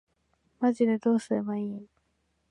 [0.59, 1.85] マジでどうすればいいん